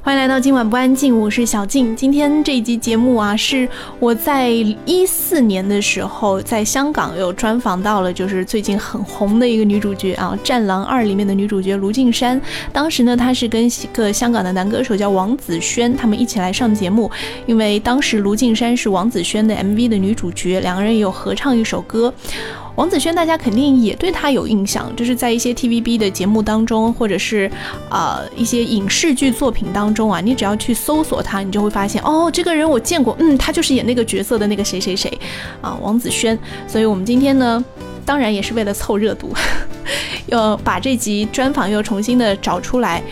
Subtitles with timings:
[0.00, 1.94] 欢迎来到今晚不安静，我是小静。
[1.94, 4.48] 今天这一集节目啊，是我在
[4.86, 12.40] 一四年的时候在香港有专访到了，就是最近很红的一个女主角啊，《战狼二》里面的女主角卢靖姗。
[12.72, 17.10] 当时呢，她是跟一个香港的男歌手叫王子轩，他们一起来上节目。
[17.46, 22.14] 因为当时卢靖姗是王子轩的 MV 的女主角，两个人也有合唱一首歌。
[22.78, 27.50] 王子轩，大家肯定也对他有印象，就是在一些 TVB 的节目当中，或者是
[27.90, 35.12] 呃一些影视剧作品当中啊，你只要去搜索他，你就会发现，哦，这个人我见过，嗯，他就是演那个角色的那个谁谁谁，
[35.60, 36.38] 啊，王子轩。
[36.68, 37.64] 所以我们今天呢，
[38.04, 39.34] 当然也是为了凑热度，
[40.26, 43.02] 要把这集专访又重新的找出来。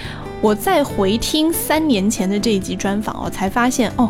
[0.41, 4.09] 我再回听三年前的这一集专访，我才发现，哦，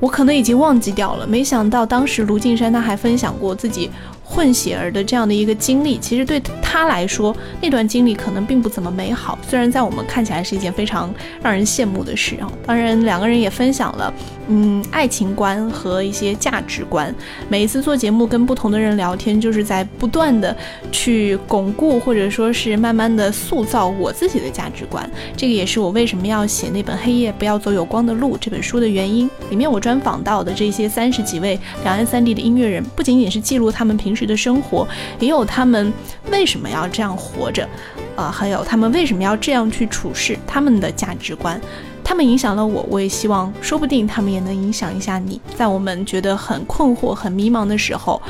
[0.00, 1.26] 我可能已经忘记掉了。
[1.26, 3.90] 没想到当时卢靖姗他还分享过自己。
[4.28, 9.38] 混血儿的这样的一个经历，其实对他来说，那段经历可能并不怎么美好。
[9.48, 12.50] 虽然在我们看起来是一件非常让人羡慕的事啊。
[12.66, 14.12] 当然，两个人也分享了，
[14.48, 17.14] 嗯，爱情观和一些价值观。
[17.48, 20.54] 每一次做节目跟不同的人聊天，就是在不断的
[20.90, 25.08] 去巩固或者说是慢慢的塑造我自己的价值观。
[25.36, 29.30] 这个也是我为什么要写那本《黑夜不要走有光的路》这本书的原因。
[29.50, 34.15] 里面我专访到的这些三十几位两岸三地的音乐人，不仅仅是记录他们平。
[34.16, 34.88] 时的生活，
[35.20, 35.92] 也有他们
[36.32, 37.68] 为什么要这样活着，
[38.16, 41.60] 啊，还有他们为什么要这样去处事，他们的价值观，
[42.02, 48.20] 他们影响了我，我也希望，说不定他们也能影响一下你，在我们觉得很困惑、很迷茫的时候，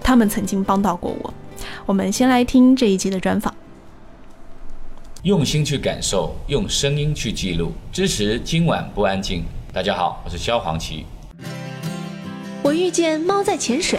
[0.00, 1.34] 他们曾经帮到过我。
[1.84, 3.52] 我们先来听这一集的专访，
[5.22, 9.42] 用心去感受，用声音去记录，支持今晚不安静。
[9.72, 11.04] 大家好，我是萧煌奇。
[12.62, 13.98] 我遇见猫在潜水。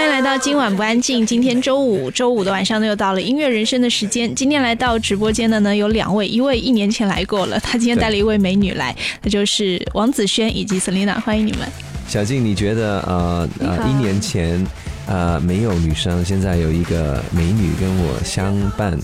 [0.11, 1.25] 来到今晚不安静。
[1.25, 4.35] 今天周五，周五的晚上呢，又到了音乐人生的时间。
[4.35, 11.61] 今天来到直播间的呢有两位，一位一年前来过了，他今天带了一位美女来，那就是王子轩以及 Selina，欢迎你们。
[12.09, 14.67] 小静，你觉得呃呃一年前？
[15.07, 18.97] 呃，没有女生，现在有一个美女跟我相伴，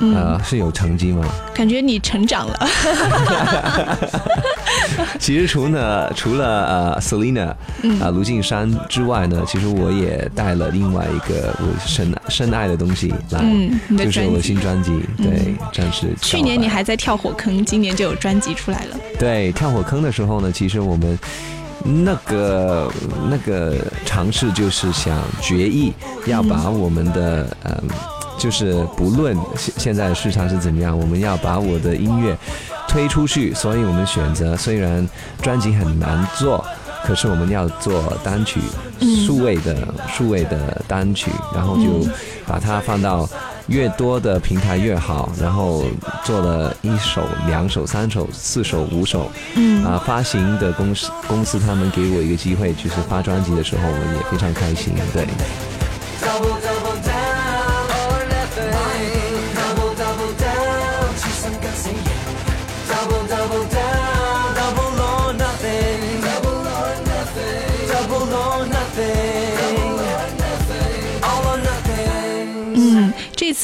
[0.00, 1.24] 呃，是有成绩吗？
[1.54, 2.68] 感觉你成长了。
[5.24, 7.46] 其实除了除了呃，Selina
[7.98, 14.92] 啊，卢靖姗之外呢，其实我也带了另外一个我深深爱的东西来，嗯就是我的新专辑。
[15.16, 16.08] 对，暂时。
[16.20, 18.96] 去年你还在跳火坑，今年就有专辑出来了。
[19.18, 21.18] 对，跳火坑的时候呢，其实我们。
[21.86, 22.90] 那个
[23.28, 25.92] 那个尝试就是想决议
[26.26, 27.74] 要把我们的嗯，
[28.38, 32.34] 就是不论现现在市场是怎么样，我们要把我的音乐
[32.94, 33.52] 推出去。
[33.52, 35.06] 所以我们选择虽然
[35.42, 36.64] 专辑很难做，
[37.04, 38.60] 可是我们要做单曲，
[39.26, 39.76] 数位的
[40.08, 42.08] 数位的单曲，然后就
[42.46, 43.28] 把它放到。
[43.68, 45.86] 越多的平台越好，然后
[46.22, 55.73] 做了一首、两首、三首、四首、五首，嗯啊，发行的公司公司他们给我一个机会，就是发专辑的时候，我也非常开心，对。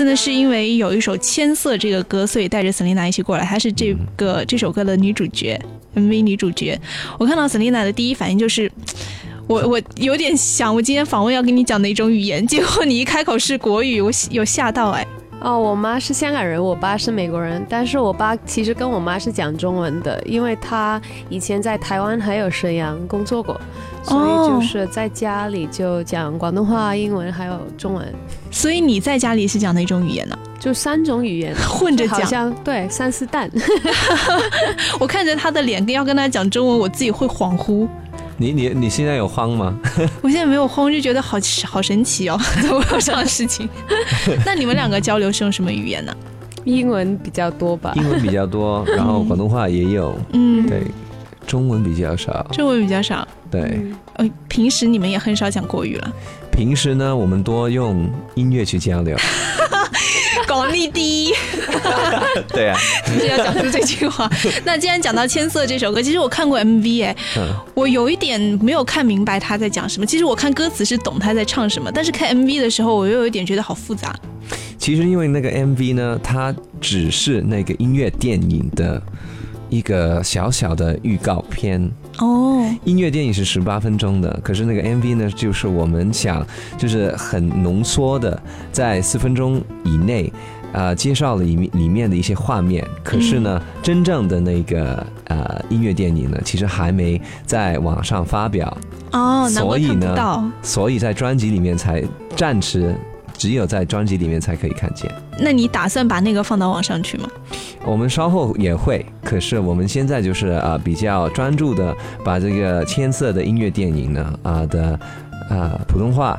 [0.00, 3.44] 次呢，是因为有一首《千色》这个歌，所以带着 Selina 一起过来。
[3.44, 5.60] 她是这个这首歌的女主角
[5.94, 6.80] ，MV 女主角。
[7.18, 8.72] 我看到 Selina 的第一反应就是，
[9.46, 15.06] 我我有点想，我今天访问要跟你讲的一种语言，结果你一开口是国语，我有吓到哎。
[15.40, 23.58] 哦，我妈是香港人，我爸是美国人，但是我爸其实跟我妈是讲中文的，因为他以前在台湾还有沈阳工作过，
[24.02, 28.14] 所以就是在家里就讲广东话、英文还有中文。
[28.50, 30.38] 所以你在家里是讲哪种语言呢？
[30.58, 33.50] 就三种语言 混着讲，对，三四蛋。
[35.00, 37.88] 我看着他的脸，跟要跟他讲中文，我自己会恍惚。
[38.40, 39.78] 你你你现在有慌吗？
[40.22, 43.68] 我现在没有慌，就觉得好好神奇哦， 怎么有这样的事情？
[44.46, 46.16] 那你们两个交流是用什么语言呢？
[46.64, 47.92] 英文比较多吧。
[47.96, 50.18] 英文比较多，然后广东话也有。
[50.32, 50.84] 嗯，对，
[51.46, 52.42] 中文比较少。
[52.52, 53.28] 中文比较少。
[53.50, 53.82] 对。
[54.14, 56.10] 呃，平时你们也很少讲国语了。
[56.50, 59.14] 平时呢，我们多用音乐去交流。
[60.50, 61.32] 广力第一，
[62.52, 62.76] 对啊，
[63.06, 64.28] 就是要讲出这句话。
[64.64, 70.04] 那既然讲到《千色》这首歌，其实我看过 MV 哎，嗯我有一点没有看明白他在讲什么。
[70.04, 74.12] 其实我看歌词是懂他在唱什么，但是看 MV 的时候，我又有一点觉得好复杂。
[74.76, 79.00] 其实因为那个 MV 呢，它只是那个音乐电影的
[79.68, 81.88] 一个小小的预告片。
[82.20, 86.46] 哦，音乐电影是十八分钟的，可是那个 MV 呢，就是我们想
[86.78, 88.40] 就是很浓缩的，
[88.70, 90.32] 在四分钟以内。
[90.72, 98.78] 呃，介绍了里面里面的一些画面，可是呢，真正的那个呃音乐电影呢，其实还没在网上发表，
[99.10, 100.52] 哦，所以呢。
[100.62, 102.04] 所以在专辑里面才
[102.36, 102.94] 暂时
[103.40, 105.10] 只有在专辑里面才可以看见。
[105.38, 107.26] 那你打算把那个放到网上去吗？
[107.86, 115.00] 我们稍后也会，可是我们现在就是呃比较专注的把这个千色的音乐电影呢啊、的
[115.48, 116.38] 啊、普通话。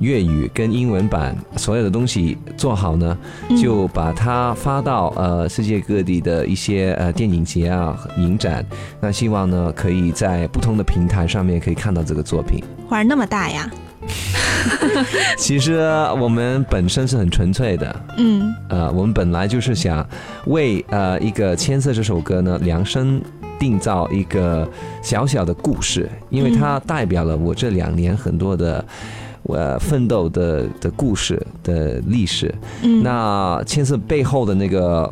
[0.00, 3.18] 粤语跟英文版所有的东西做好呢，
[3.60, 8.64] 就把它发到呃世界各地的一些呃电影节啊、影展。
[9.00, 12.62] 那希望呢，可以在不同的平台上面可以看到这个作品。
[12.88, 13.68] 玩那么大呀？
[15.38, 15.78] 其实
[16.20, 18.54] 我们本身是很纯粹的，嗯。
[18.68, 20.06] 呃，我们本来就是想
[20.46, 23.20] 为呃一个《千色》这首歌呢量身
[23.58, 24.68] 定造一个
[25.02, 28.84] 小小的故事，因为它代表了我这两年很多的。
[29.44, 35.10] 我奋斗的的故事的历史，嗯，那千色背后的那个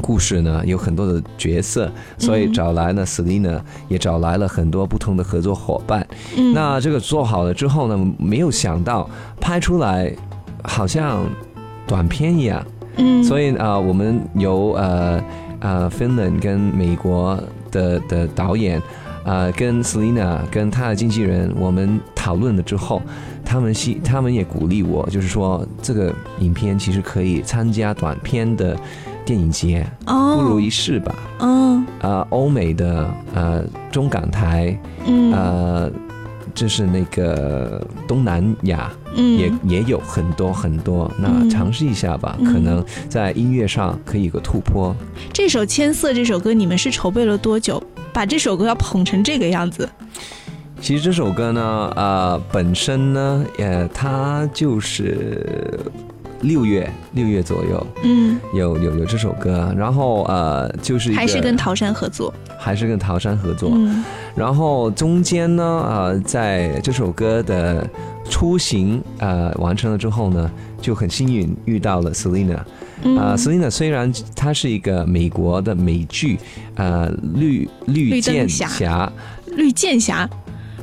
[0.00, 6.06] 故事呢，有很多的角色，所以找来了 Selina，也找来了很多不同的合作伙伴。
[6.36, 9.08] 嗯那这个做好了之后呢，没有想到
[9.40, 10.12] 拍出来
[10.64, 11.24] 好像
[11.86, 12.64] 短片一样，
[12.96, 15.22] 嗯，所以啊、呃我们由呃
[15.60, 17.38] 呃 Finland 跟美国
[17.70, 18.80] 的的导演。
[19.22, 23.02] 呃，跟 Selina 跟他的经纪人，我们讨论了之后，
[23.44, 28.74] 他们希他们也鼓励我，就是说这个影片其实可以参加短片的
[29.30, 31.14] 电影节，哦，不如一试吧。
[31.38, 33.62] 嗯呃，欧美的呃
[33.92, 35.92] 中港台，嗯呃，
[36.52, 44.92] 就是那个东南亚嗯也也有很多很多，那嗯尝试一下吧，嗯可能在音乐上可以有个突破。
[45.32, 47.80] 这首《千色》这首歌，你们是筹备了多久？
[48.12, 49.88] 把这首歌要捧成这个样子？
[50.80, 55.78] 其实这首歌呢，呃，本身呢，呃，它就是
[56.40, 62.32] 六月六月左右嗯，有有有这首歌，然后呃，就是还是跟陶山合作？
[62.58, 64.04] 还是跟陶山合作，嗯
[64.34, 67.88] 然后中间呢，呃，在这首歌的
[68.28, 70.50] 出行呃完成了之后呢，
[70.80, 72.58] 就很幸运遇到了 Selina。
[73.02, 76.38] 嗯啊、s e l i n a 虽然她是一个美国的美剧，
[76.74, 79.12] 呃，绿绿绿灯箭侠侠，
[79.46, 80.28] 绿剑侠，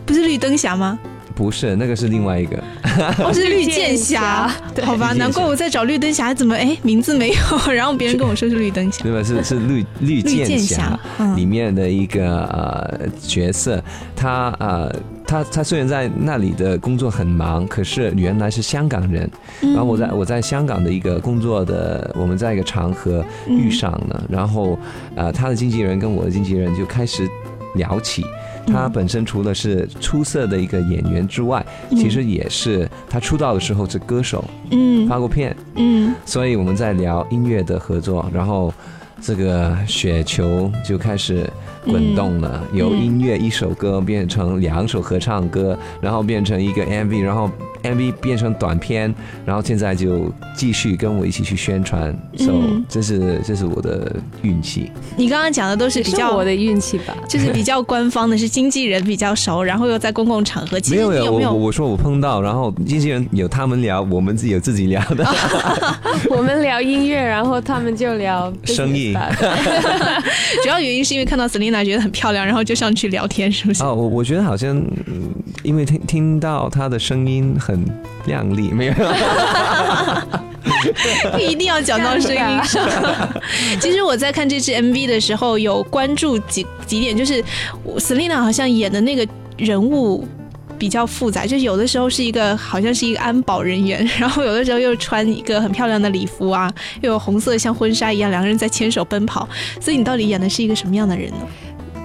[0.03, 0.97] 不是绿灯侠吗？
[1.37, 2.57] 不是那个是另外一个，
[3.23, 4.51] 哦，是绿箭侠。
[4.83, 7.37] 好吧，难怪我在找绿灯侠，怎么哎名字没有？
[7.71, 9.03] 然后别人跟我说是绿灯侠。
[9.03, 9.21] 对吧？
[9.23, 13.79] 是是绿绿绿箭箭侠，嗯里面的一个呃角色，
[14.15, 14.91] 他呃
[15.27, 19.29] 他他虽然在那里的工作很忙，可是原来是香港人。
[19.61, 24.77] 嗯然后我在我在香港的一个工作的，我们在一个场合遇上了，然后
[25.15, 27.29] 呃他的经纪人跟我的经纪人就开始
[27.75, 28.25] 聊起。
[28.67, 35.07] 他本身除了是出色的一个演员之外，其实也是他出道的时候是歌手，嗯。
[35.07, 36.13] 发过片，嗯。
[36.25, 38.73] 所以我们在聊音乐的合作，然后
[39.21, 41.49] 这个雪球就开始
[41.87, 47.49] 滚动了，由音乐一首歌变成两首合唱歌，然后变成一个 MV，然后
[47.83, 49.13] MV 变成短片，
[49.45, 54.91] 然后现在就继续跟我一起去宣传，所、以嗯这是这是我的运气。
[55.15, 57.15] 你刚刚讲的都是比较是我的运气吧。
[57.27, 60.79] 就是比较官方的，是经纪人比较熟，然后又在公共场合。
[60.79, 61.51] 其实没有没有，没有？
[61.51, 65.25] 我我我说我碰到，然后经纪人有他们聊，我们自己有自己聊的。
[66.29, 69.13] 我们聊音乐，然后他们就聊生意
[70.63, 73.83] 主要原因是因为看到 Selina 觉得很漂亮，然后就上去聊天，是不是？
[73.83, 75.29] 哦，我我觉得好像，嗯
[75.63, 77.83] 因为听听到她的声音很
[78.25, 78.93] 亮丽，没有，
[81.39, 82.87] 一定要讲到声音上。
[83.81, 87.43] 其实我在看这支 MV 的时候，有关注几几点，就是
[87.83, 90.27] 我 Selina 好像演的那个人物。
[90.79, 99.49] 比较复杂，就是有的时候是一个好像是一个安保人员， 然后有的时候又穿一个很漂亮的礼服啊，又有红色像婚纱一样，两个人在牵手奔跑。
[99.81, 101.37] 所以你到底演的是一个什么样的人呢？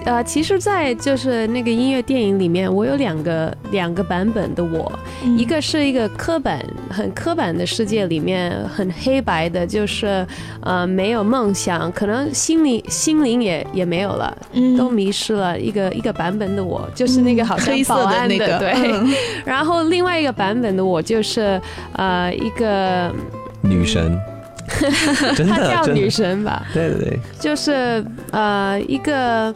[0.04, 4.90] 呃，其实，在就是那个音乐电影里面，我有两个两个版本的我，
[5.25, 10.26] 嗯一个是一个刻板很刻板的世界里面很黑白的，就是
[10.61, 15.59] 呃没有梦想，可能心灵心灵也也没有了，嗯都迷失了。
[15.59, 18.73] 一个一个版本的我，就是那个好像黑色保安的那个，对。
[18.92, 21.61] 嗯 然后另外一个版本的我就是
[21.94, 23.11] 呃一个
[23.61, 24.18] 女神，
[25.49, 29.54] 她叫女神吧，对对对，就是呃一个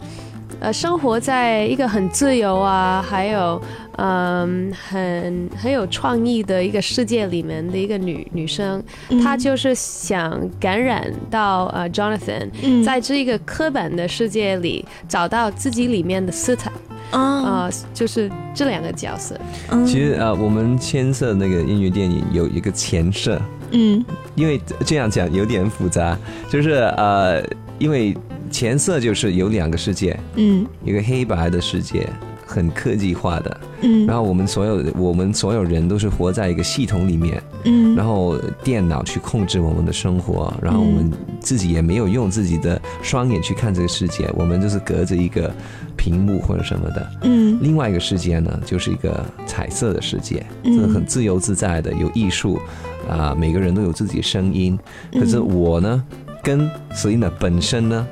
[0.61, 3.61] 呃生活在一个很自由啊，还有
[3.99, 9.23] 嗯、很很有创意的一个世界里面的一个女女生，嗯。
[9.23, 12.85] 她就是想感染到呃 Jonathan，、嗯。
[12.85, 16.71] 在这一个刻板的世界里找到自己里面的色彩
[17.11, 19.35] 啊啊、就是这两个角色。
[19.71, 19.87] 嗯。
[19.87, 24.05] 其实呃，我们牵涉那个音乐电影有一个前设，嗯。
[24.35, 26.19] 因为这样讲有点复杂，
[26.51, 27.43] 就是呃，
[27.79, 28.15] 因为
[28.51, 30.67] 前色就是有两个世界，嗯。
[30.85, 32.09] 一个黑白的世界，
[32.47, 34.07] 很科技化的，嗯。
[34.07, 37.95] 然后我们所有我们所有人都是活在一个系统里面，嗯。
[37.95, 41.11] 然后电脑去控制我们的生活，然后我们
[41.41, 45.53] 自己也没有用自己的双眼去看这个世界，我们就是隔着一个
[45.97, 47.11] 屏幕或者什么的。
[47.23, 47.59] 嗯。
[47.61, 50.75] 另外一个世界呢，就是一个彩色的世界，嗯。
[50.75, 52.61] 是很自由自在的，有艺术，
[53.09, 54.79] 啊、每个人都有自己的声音。
[55.13, 56.05] 可是嗯我呢，
[56.43, 58.07] 跟 Selina 本身呢，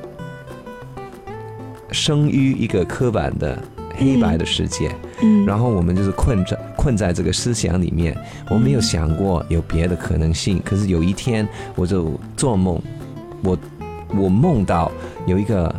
[1.94, 3.56] 生于一个刻板的
[3.96, 4.90] 黑白的世界，
[5.22, 5.46] 嗯。
[5.46, 8.14] 然后我们就是困在困在这个思想里面，
[8.50, 10.60] 我没有想过有别的可能性。
[10.64, 12.78] 可是有一天，我就做梦，
[13.42, 13.56] 我
[14.16, 14.90] 我梦到
[15.26, 15.72] 有一个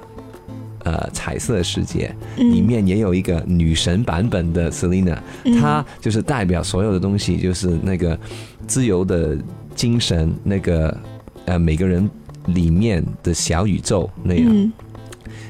[0.86, 2.50] 呃彩色的世界，嗯。
[2.50, 5.60] 里面也有一个女神版本的 Selina，嗯。
[5.60, 8.18] 她就是代表所有的东西，就是那个
[8.66, 9.38] 自由的
[9.76, 10.98] 精神，那个
[11.46, 12.10] 呃每个人
[12.46, 14.46] 里面的小宇宙那样。
[14.48, 14.72] 嗯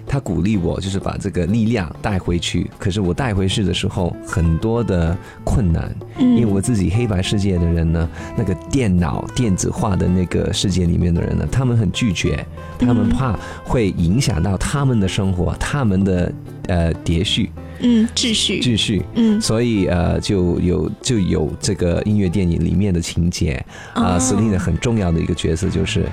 [0.07, 2.69] 他鼓励我，就是把这个力量带回去。
[2.77, 6.35] 可是我带回去的时候，很多的困难，嗯。
[6.35, 8.07] 因为我自己黑白世界的人呢，
[8.37, 12.45] 那个电脑电子化的那个世界里面的人呢，他们很拒绝，
[12.77, 16.31] 他们怕会影响到他们的生活，他们的
[16.67, 17.51] 呃秩序。
[17.79, 18.61] 嗯秩序。
[18.61, 19.03] 秩序。
[19.15, 19.39] 嗯。
[19.41, 23.53] 所以呃，就有就有这个音乐电影里面的情节
[23.93, 24.19] 啊，哦。
[24.19, 26.05] 斯琳的很重要的一个角色就是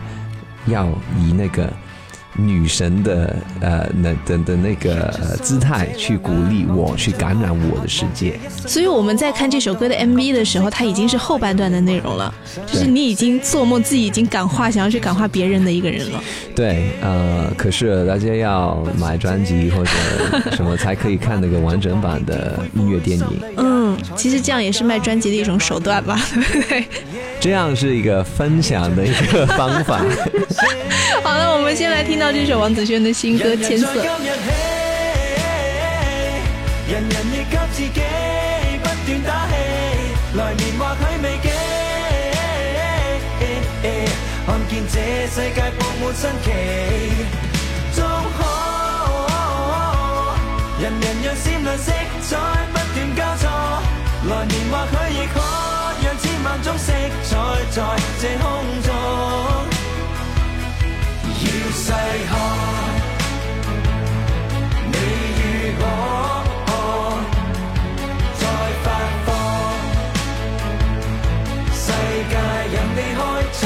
[0.66, 1.72] 要以那个
[2.36, 8.38] 女神的呃那的的那个呃姿态去鼓励我，去感染我的世界。
[8.66, 12.32] 所以我们在看这首歌的 MV 的时候，它已经是后半段的内容了，
[12.66, 16.22] 就是你已经做梦，自己已经感化，想要去感化别人的一个人了。
[16.54, 19.90] 对，呃，可是大家要买专辑或者
[20.56, 26.84] 什么才可以看那个完整版的音乐电影，嗯，其实这样也是卖专辑的一种手段吧，对不对？
[27.42, 29.98] 这样是一个分享的一个方法。
[31.24, 33.88] 好了，我们先来听到这首王子轩的新歌《千色》。
[36.86, 38.00] 人人亦給自己
[38.80, 39.54] 不斷打氣，
[40.36, 41.48] 來年或許未幾，
[44.46, 44.94] 看見這
[45.26, 46.46] 世界佈滿新奇，
[47.96, 47.98] 終
[48.38, 48.40] 可
[50.80, 51.90] 人人讓閃亮色
[52.22, 52.30] 彩
[52.72, 53.44] 不斷交錯，
[54.30, 55.36] 來年或許亦可
[56.44, 57.36] 萬種色彩
[57.70, 57.80] 在
[58.20, 58.46] 這空
[58.82, 58.88] 中，
[61.24, 61.86] 要細
[62.28, 62.30] 看。
[64.92, 64.94] 你
[65.38, 65.40] 與
[65.78, 65.80] 我
[68.38, 68.42] 再
[68.82, 68.86] 發
[69.24, 69.28] 放，
[71.72, 71.86] 世
[72.28, 72.34] 界
[72.72, 73.20] 任你開
[73.60, 73.62] 創。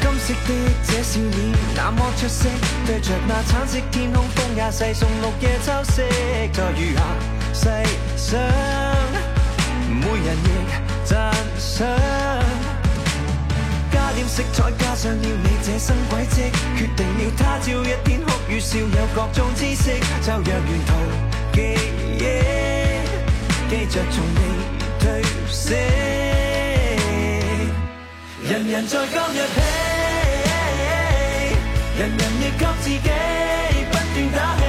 [0.00, 0.48] 金色的
[0.86, 1.32] 這笑臉
[1.74, 2.38] 那麼出色，
[2.86, 6.02] 對着那橙色天空，風也細送綠野秋色，
[6.52, 7.00] 在餘下
[7.52, 7.62] 世
[8.16, 8.38] 上，
[9.90, 10.48] 每人亦
[11.06, 11.12] 讚
[11.58, 11.84] 賞。
[13.92, 20.92] 加點色彩，加上了你這新軌跡，決定了他朝一天哭與笑有各種知識，就讓沿途
[21.52, 21.58] 記
[22.18, 22.22] 憶
[23.68, 24.40] 記着從未
[25.00, 25.02] 褪
[25.50, 25.74] 色。
[28.48, 29.58] 人人在今日起，
[31.98, 33.08] 人人亦給自己
[33.90, 34.60] 不斷打氣，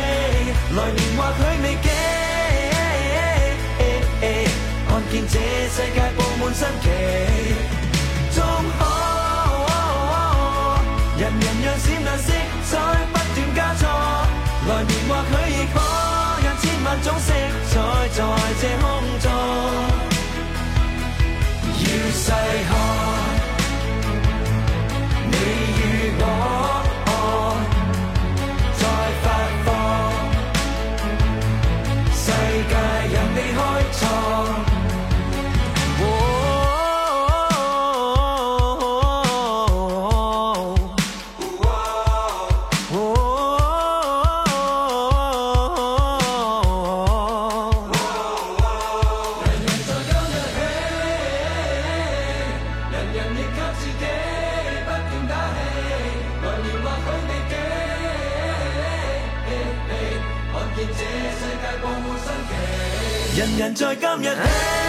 [0.76, 1.66] 來年或許未
[5.12, 5.38] 见这
[5.68, 6.88] 世界布满新奇，
[8.34, 8.42] 终
[8.80, 8.82] 可
[11.20, 12.32] 人人让闪亮色
[12.64, 12.72] 彩
[13.12, 13.82] 不断加错，
[14.70, 15.76] 来年或许亦可
[16.46, 17.34] 让千万种色
[17.70, 17.74] 彩
[18.08, 18.20] 在
[18.62, 18.86] 这空
[19.20, 19.28] 中，
[63.42, 64.28] 人人在今日。
[64.28, 64.81] 起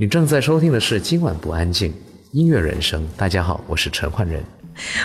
[0.00, 1.90] 你正在收听的是《今晚不安静》
[2.30, 3.04] 音乐人生。
[3.16, 4.40] 大家好，我是陈焕仁。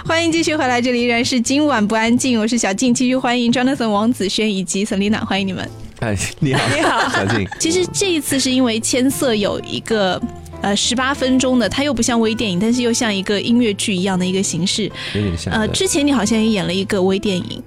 [0.06, 5.68] 欢迎继续回来，这里依然是今晚不安静，我是小静，继续欢迎 Jonathan 王子轩以及 Selina，欢迎你们。
[6.02, 7.48] 哎，你好，你好，小静。
[7.60, 10.22] 其实这一次是因为千色有一个
[10.62, 14.84] 呃十八分钟的，它又不像微电影，但是又像一个音乐剧一样的一个形式。
[15.16, 15.52] 有点像。
[15.56, 17.64] 呃，之前你好像也演了一个微电影，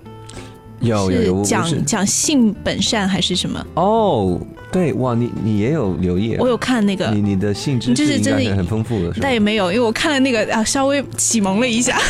[0.79, 3.67] 有有有，是讲讲性本善还是什么？
[3.75, 4.41] 哦，
[4.73, 9.21] 对，哇，你你也有留意，我有看那个，你你的性质就是真的很丰富的，是吧？
[9.23, 11.97] 但也没有，因为我看了那个啊，稍微启蒙了一下。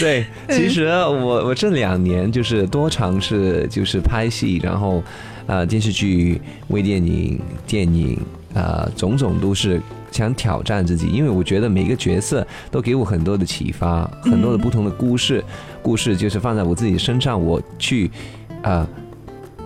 [0.00, 5.02] 对，其实我我这两年就是多尝试，就是拍戏，然后
[5.46, 8.18] 呃电视剧、微电影、电影，
[8.54, 15.44] 呃种种都是想挑战自己，因为我觉得每个角色都给我很多的启发，很多的不同的故事，
[15.82, 18.10] 故事就是放在我自己身上，我去
[18.62, 18.88] 啊。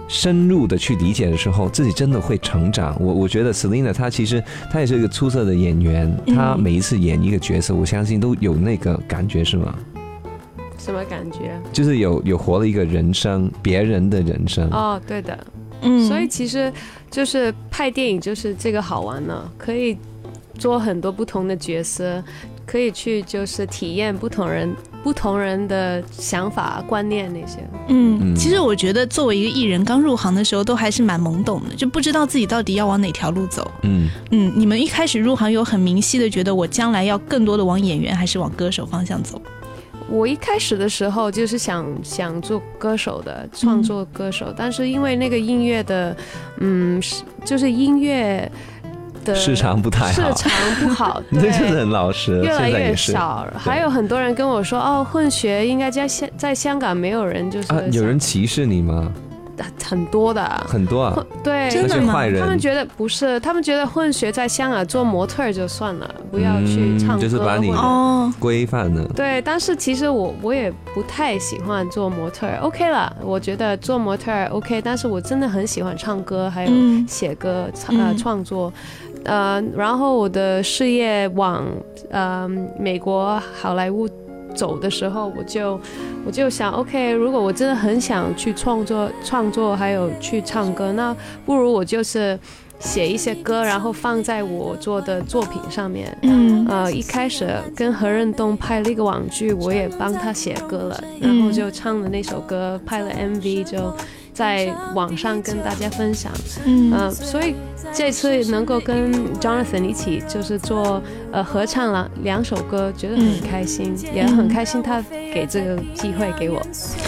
[0.08, 2.96] 深入的去理解的时候，自己真的会成长。
[3.00, 9.74] 我我觉得 Selina 她其实她也是一个出色的演员，她每一次演一个角色，我相信都有那个感觉，是吗？
[10.76, 11.58] 什么感觉？
[11.72, 14.68] 就是有有活了一个人生，别人的人生。
[14.70, 15.46] 哦，对的，
[15.80, 16.70] 嗯，所以其实
[17.10, 19.96] 就是拍电影就是这个好玩呢，可以
[20.58, 22.22] 做很多不同的角色，
[22.66, 24.74] 可以去就是体验不同人。
[25.04, 27.58] 不同人的想法、观念那些，
[27.88, 33.70] 嗯，其实我觉得作为一个艺人，刚入行的时候都还是蛮懵懂的，就不知道自己到底要往哪条路走。
[33.82, 39.38] 嗯嗯，你们一开始入行有很明晰的觉得我将来要更多的往演员还是往歌手方向走？
[40.08, 46.16] 我一开始的时候就是想想做歌手的，创作歌手，但是因为那个音乐的，
[46.60, 46.98] 嗯，
[47.44, 48.50] 就是音乐。
[49.32, 52.40] 市场不太好，市场不好， 你真的很老实。
[52.42, 59.12] 越来越少，还有很多人跟我说：“哦，混血应该在香在香港没有人就是。”有人歧视你吗？
[59.84, 62.12] 很多的，很多啊，对，真的吗？
[62.40, 67.72] 他们觉得不是，他们觉得混血在香港做模特就算了，不要去唱歌，就是把你
[68.40, 69.04] 规范的。
[69.14, 76.72] 对，但是其实我我也不太喜欢做模特，OK 了，我觉得做模特 OK，但是我真的很喜欢唱歌，还有
[77.06, 78.72] 写歌呃创作。
[79.24, 81.64] 呃，然后我的事业往
[82.10, 84.08] 呃美国好莱坞
[84.54, 85.80] 走的时候，我就
[86.24, 92.38] 我就想，OK，如果我真的很想去创作创作，还有去唱歌，那不如我就是
[92.78, 96.16] 写一些歌，然后放在我做的作品上面。
[96.22, 103.78] 嗯，呃，一开始跟何润东拍了一个网剧，我也帮他写歌了，然后就唱了那首歌，拍了 MV 就。
[104.34, 106.32] 在网上跟大家分享，
[106.66, 107.54] 嗯，所以
[107.94, 115.00] 这次能够跟 Jonathan 一起就是做呃合唱了两首歌，觉得很开心，也很开心他
[115.32, 116.60] 给这个机会给我。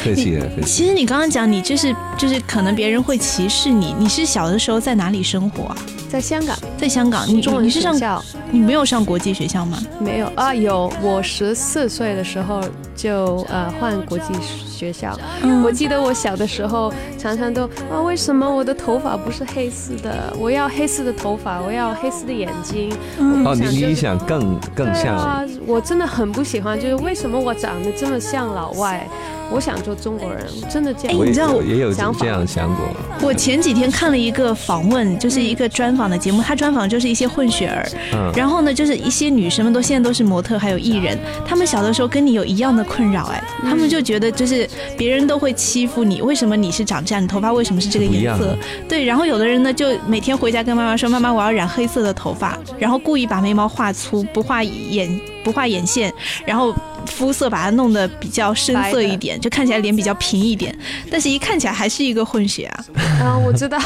[0.02, 5.76] 客气了，其实你刚刚讲你就是就是可能别人会歧视你，你是小的时候在哪里生活啊？
[6.08, 9.76] 在香港，在香港，你你是上你没有上国际学校吗？
[9.98, 12.62] 没有啊，有我十四岁的时候
[12.96, 15.16] 就呃换国际学校。
[15.64, 20.32] 我记得我小的时候常常都啊，为什么我的头发不是黑色的？
[20.38, 22.90] 我要黑色的头发，我要黑色的眼睛。
[23.44, 25.46] 哦，你你想更更像？
[25.66, 29.06] 我真的很不喜欢，就是为什么我长得这么像老外？
[29.50, 31.26] 我想做中国人，真的这样。
[31.26, 32.86] 你知道我也有这样想过。
[33.22, 37.86] 我前几天看了一个访问，就是一个专访的节目，他专访就是一些混血儿，
[38.34, 48.56] 然后呢，就是一些女生们都现在都是模特，还有艺人，他们小的时候跟你有一样的困扰，哎，他们就觉得就是别人都会欺负你，为什么你是长这样，你头发为什么是这个颜色？
[48.88, 56.12] 对，然后有的人呢，就每天回家跟妈妈说，妈妈我要染黑色的头发，然后故意把眉毛画粗，不画眼不画眼线，
[56.44, 56.74] 然后。
[57.06, 60.76] 肤色把它弄得比较深色一点，就看起来脸比较平一点，
[61.08, 62.84] 但是一看起来还是一个混血啊。
[63.22, 63.78] 啊，我知道，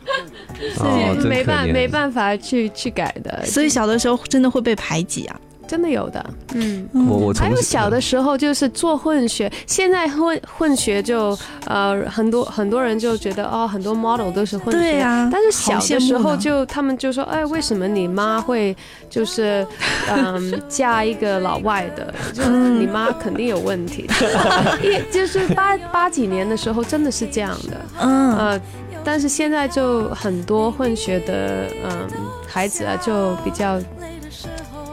[0.58, 5.38] 是没办没办法去去改的，所以小的时候真的会被排挤啊。
[5.66, 6.24] 真的有的，
[6.54, 18.76] 嗯，我我还有小的时候就是做混血，现在混混血就呃很多很多人就觉得哦很多 model 都是混血，对啊，但是小的时候就他们就说哎为什么你妈会
[19.08, 19.66] 就是
[20.08, 24.08] 嗯嫁一个老外的，就是你妈肯定有问题，
[24.82, 28.36] 一就是八八几年的时候真的是这样的，嗯。
[28.36, 28.60] 呃，
[29.04, 32.08] 但是现在就很多混血的嗯
[32.48, 33.78] 孩子啊就比较。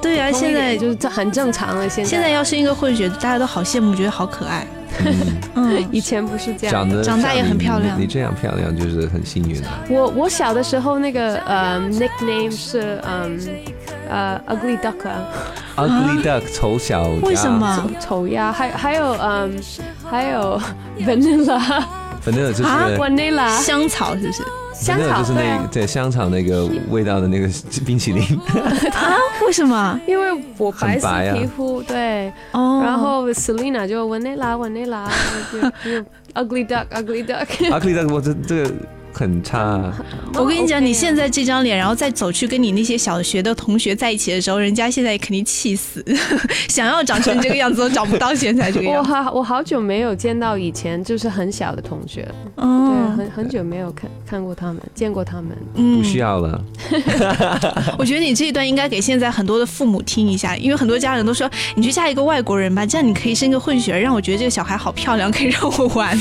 [0.01, 1.87] 对啊，现在就是这很正常了。
[1.87, 4.65] 现在现在要是一个混血，大家都好羡慕，觉得好可爱。
[5.55, 7.99] 嗯， 以前不是这样，长得长大也很漂亮。
[7.99, 9.67] 你这样漂亮就是很幸运的。
[9.89, 13.39] 我我小的时候那个呃 nickname 是嗯
[14.09, 14.95] 呃 ugly duck。
[15.77, 17.21] ugly duck 丑小鸭。
[17.21, 17.89] 为什么？
[17.99, 19.53] 丑鸭，还还有嗯
[20.09, 20.59] 还有
[20.99, 21.83] vanilla。
[22.25, 24.43] vanilla 就是啊 vanilla 香草是不是？
[24.81, 27.47] 香没有，就是那对香草那个味道的那个
[27.85, 28.23] 冰淇淋，
[28.93, 29.15] 啊？
[29.45, 29.99] 为什么？
[30.07, 35.07] 因为我白色皮肤，对，哦，然后 Selina 就 vanilla vanilla，
[35.51, 37.71] 就就 ugly duck ugly duck。
[37.71, 38.71] 阿克力的我这这个
[39.11, 39.93] 很差，
[40.35, 46.03] 我跟你讲你现在这张脸，然后再走去跟你那些小学的同学在一起的时候，人家现在肯定气死，
[46.69, 49.11] 想要长成这个样子都找不到现在这个样子。
[49.11, 55.51] 好我好久没有见到以前就是很小的同学了，对，哦，很很久没有看看过他们，见过他们。
[55.75, 56.63] 嗯不需要了。
[57.97, 66.17] 我觉得你这一段应该给现在很多的父母听一下，因为很多家人都说你去嫁一个外国人吧，这样你可以生个混血儿，让我觉得这个小孩好漂亮，可以让我玩，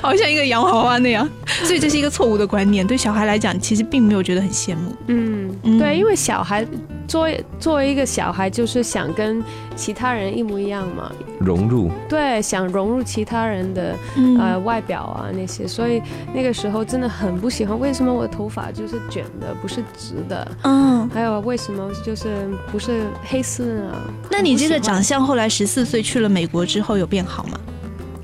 [0.00, 1.28] 好像一个洋娃娃那样。
[1.64, 4.94] 所以这是一个错误的观念，对小孩来讲，其实并没有觉得很羡慕。
[5.06, 6.66] 嗯，嗯对，因为小孩
[7.06, 9.42] 作为作为一个小孩，就是想跟
[9.74, 16.02] 其他人一模一样嘛，融入，对，想融入其他人的嗯呃外表啊那些，所以
[16.34, 20.46] 那个时候真的很不喜欢，为什么我的头发就是卷的，不是直的？
[20.64, 23.92] 嗯，还有为什么就是不是黑丝呢？
[24.30, 27.58] 那你这个长相后来十四岁去了美国之后有变好吗？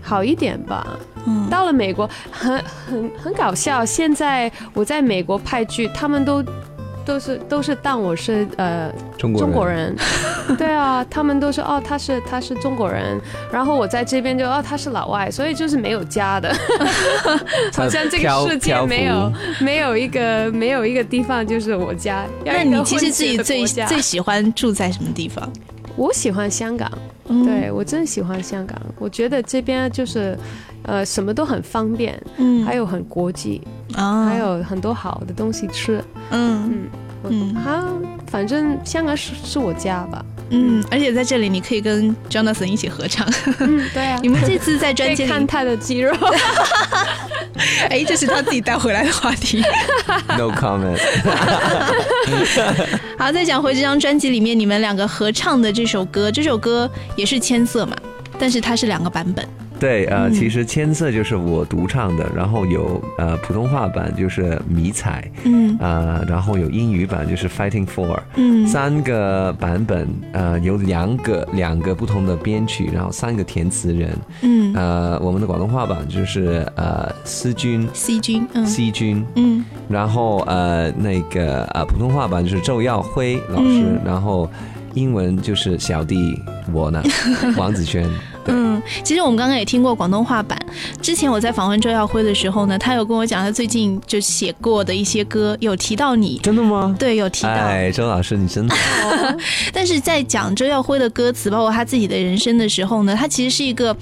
[0.04, 0.86] 好一点吧？
[1.26, 3.82] 嗯，到了美国，很很很搞笑。
[3.84, 6.44] 现在我在美国拍剧，他们都
[7.06, 9.96] 都是都是当我是呃中国人，中国人，
[10.58, 13.18] 对啊，他们都说哦，他是他是中国人，
[13.50, 16.54] 然后我在这边就哦他是老外，所以就是没有家的，
[17.74, 22.26] 好像这个世界没有没有一个没有一个地方就是我家。
[22.44, 25.50] 那你其实自己最最喜欢住在什么地方？
[25.96, 26.90] 我喜欢香港，
[27.28, 27.44] 嗯。
[27.44, 30.36] 对我真喜欢香港，我觉得这边就是
[30.82, 32.64] 呃什么都很方便，嗯。
[32.64, 33.60] 还有很国际，
[33.94, 34.24] 啊。
[34.26, 36.02] 还有很多好的东西吃。
[36.30, 36.88] 嗯。
[37.26, 37.88] 嗯啊，
[38.26, 40.24] 反正香港是是我家吧。
[40.54, 43.28] 嗯，而且在这里你可以跟 Jonathan 一起合唱。
[43.58, 46.14] 嗯，对啊 你们这次在专辑里， 看他的肌肉。
[47.90, 49.62] 哎，这是他自己带回来的话题。
[50.38, 50.98] ，no comment。
[53.18, 57.96] 好，再讲回这张专辑里面你们两个合唱的这首歌，这首歌也是千色嘛，
[58.38, 59.46] 但是它是两个版本。
[59.84, 60.32] 对，呃，嗯。
[60.32, 65.76] 其实千色就是我独唱的，然后有呃普通话版就是迷彩，嗯。
[65.78, 68.66] 呃，然后有英语版就是 Fighting For，嗯。
[68.66, 74.72] 三个版本，呃，有两个两个不同的编曲，然后三个填词人，嗯。
[74.74, 77.86] 呃，我们的广东话版就是呃思君。
[77.92, 78.64] ，C 君，嗯。
[78.64, 79.62] C 君，嗯。
[79.86, 84.00] 然后呃那个呃普通话版就是周耀辉老师，嗯。
[84.02, 84.48] 然后
[84.94, 86.40] 英文就是小弟
[86.72, 87.02] 我呢，
[87.58, 88.08] 王子轩。
[88.44, 90.58] 对，嗯，其实我们刚刚也听过广东话版。
[91.00, 96.38] 之前我在访问周耀辉的时候呢，他有跟我讲他最近就写过的一些歌，有提到你。
[96.42, 96.94] 真的吗？
[96.98, 98.74] 对，有提到，哎，周老师你真的。
[99.72, 103.96] 但是在讲周耀辉的歌词，包括他自己的人生的时候呢，他其实是一个，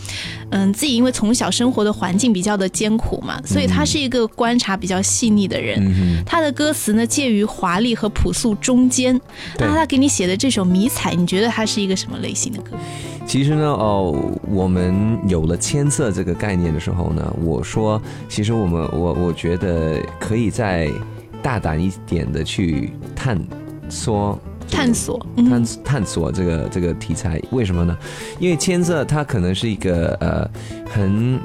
[0.52, 5.78] 嗯，自己因为从小生活的环境比较的艰苦嘛，所以他是一个观察比较细腻的人。
[5.80, 9.18] 嗯，他的歌词呢介于华丽和朴素中间。
[9.58, 12.76] 那他给你写的这首《迷彩》，你觉得他是一个什么类型的歌？
[13.26, 14.14] 其实呢，哦，
[14.46, 20.90] 我们有了千色这个概念的时候呢，我说，其实我们我我觉得可以再
[21.42, 23.40] 大胆一点的去探
[23.88, 24.38] 索。
[24.72, 27.96] 这个探索，探嗯探索这个这个题材，为什么呢？
[28.38, 30.50] 因为千色它可能是一个呃
[30.90, 31.38] 很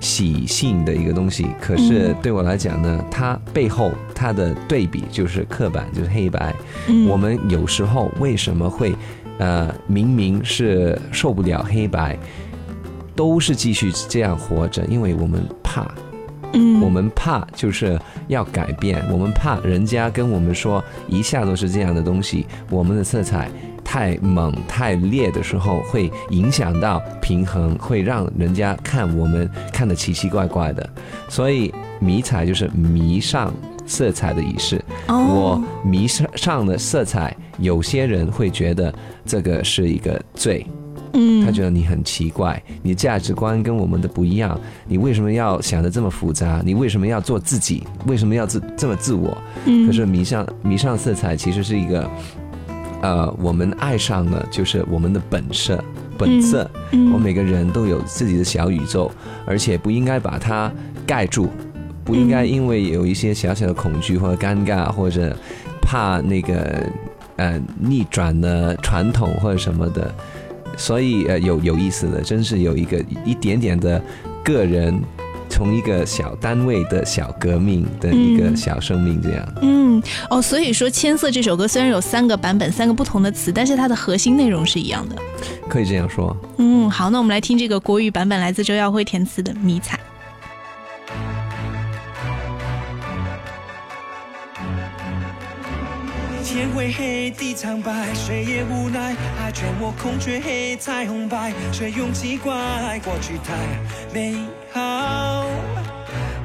[0.00, 6.54] 喜性的一个东西，可是嗯对我来讲呢，它背后它的对比就是刻板，就是黑白。
[6.88, 8.94] 嗯我们有时候为什么会
[9.38, 12.18] 呃明明是受不了黑白，
[13.14, 15.86] 都是继续这样活着，因为我们怕。
[16.82, 23.48] 我们怕就是要改变，我们怕人家跟我们说一下都是这样的东西，我们的色彩
[23.84, 30.88] 太猛太烈的时候，会影响到平衡，会让人家看我们看得奇奇怪怪的。
[31.28, 33.52] 所以迷彩就是迷上
[33.86, 38.92] 色彩的仪式，我，迷上上了色彩，有些人会觉得
[39.26, 40.66] 这个是一个罪，
[41.14, 46.60] 嗯他觉得你很奇怪，你的价值观跟我们的不一样，你为什么要想的这么复杂？
[46.64, 47.84] 你为什么要做自己？
[48.06, 49.36] 为什么要自这么自我？
[49.64, 52.10] 嗯可是迷上迷上色彩其实是一个，
[53.00, 55.82] 呃，我们爱上了就是我们的本色
[56.18, 59.10] 本色，嗯我们每个人都有自己的小宇宙，
[59.46, 60.72] 而且不应该把它
[61.06, 61.48] 盖住，
[62.04, 65.36] 不应该嗯因为有一些小小的恐惧或者尴尬或者
[65.80, 66.86] 怕那个
[67.36, 70.14] 呃逆转的传统或者什么的，
[70.76, 74.02] 所以呃有有意思的，真是有一个一点点的
[74.44, 75.00] 个人。
[75.50, 85.14] 从一个小单位的小革命的一个嗯小生命这样，嗯哦，所以说《千色》这首歌虽然有三个版本，三个不同的词，但是它的核心内容是一样的。
[85.68, 86.36] 可以这样说。
[86.56, 89.96] 嗯，好，那我们来听这个国语版本，来自周耀辉填词的《迷彩》。
[96.54, 102.54] 天灰黑地苍白，谁也无奈，爱劝我空缺黑彩虹白，谁用奇怪，
[103.04, 103.54] 过去太
[104.12, 104.36] 美
[104.72, 105.46] 好，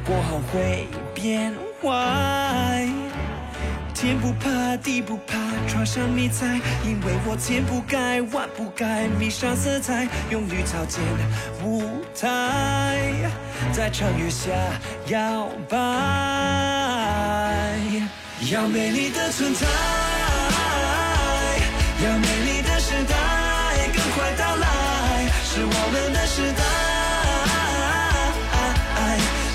[0.04, 2.88] 过后会变坏。
[3.94, 11.04] 天不怕地不怕，穿上迷彩，因为我千不该万不该，迷上色彩，用绿草建
[11.64, 11.84] 舞
[12.20, 13.14] 台，
[13.72, 14.50] 在长月下
[15.06, 15.78] 摇摆。
[18.48, 19.68] 要美丽的存在，
[22.04, 23.14] 要美丽的时代，
[23.94, 26.64] 赶快到来，是我们的时代。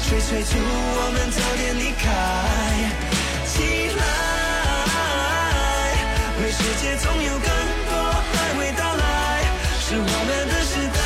[0.06, 2.04] 催催促我们早点离开，
[3.46, 3.54] 起
[3.96, 4.02] 来，
[6.40, 7.48] 为世界总有更
[7.88, 9.02] 多还未到来，
[9.80, 11.00] 是我们的时代，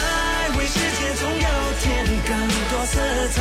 [0.59, 1.49] 为世界总要
[1.81, 1.87] 添
[2.27, 2.31] 更
[2.71, 2.95] 多色
[3.29, 3.37] 彩。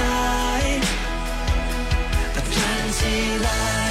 [2.36, 2.54] 站
[2.94, 3.00] 起
[3.44, 3.87] 来。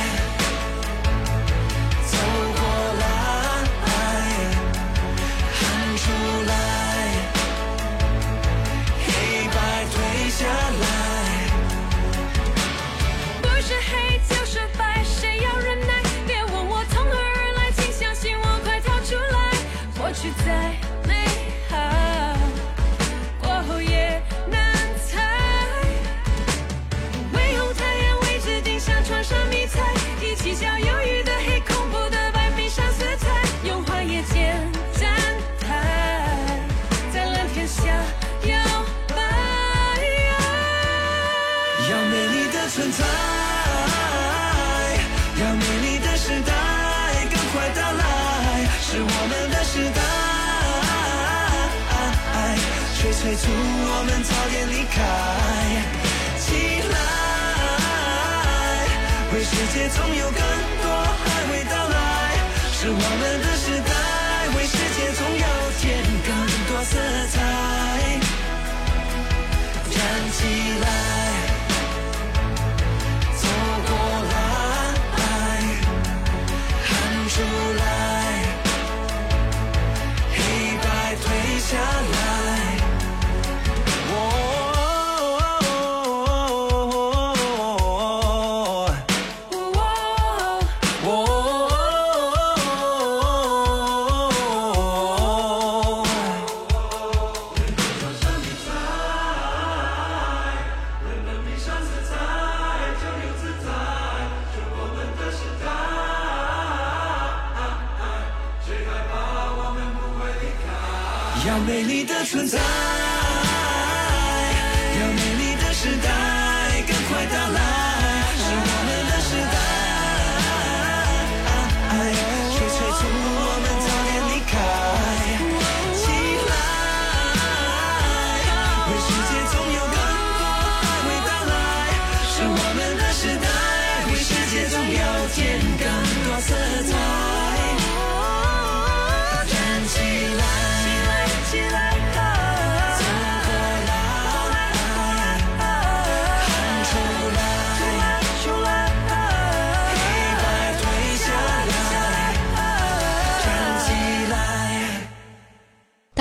[59.88, 60.40] 总有更
[60.83, 60.90] 多
[61.25, 61.96] 还未到来，
[62.72, 63.90] 是我们的时代，
[64.57, 65.46] 为世界总有
[65.81, 65.85] 添
[66.27, 66.29] 更
[66.66, 66.99] 多色
[67.31, 67.35] 彩。
[69.90, 69.96] 站
[70.33, 70.38] 起
[70.83, 70.85] 来，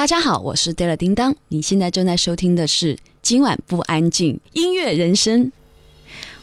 [0.05, 5.45] 大家好，我是 Della 叮当，你现在正在收听的是《今晚不安静音乐人生》。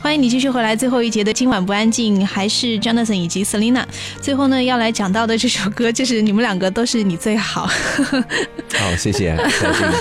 [0.01, 3.85] 欢迎你继续回来，最后一节的今晚不安静，还是 Jonathan 以及 Selina。
[4.21, 7.69] 最后呢，要来讲到的这首歌，就是你们两个都是你最好。
[8.75, 9.37] 好，谢谢，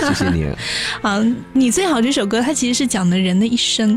[0.08, 0.44] 谢谢你。
[1.00, 3.96] 啊，你最好这首歌，它其实是讲的人的一生。